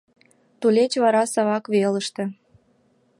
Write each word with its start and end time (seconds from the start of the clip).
ТУЛЕЧ 0.59 0.93
ВАРА 1.03 1.23
САВАК 1.33 1.63
ВЕЛЫШТЕ 1.73 2.23